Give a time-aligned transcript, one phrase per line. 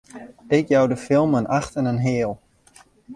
[0.47, 2.39] Ik jou de film in acht en in heal!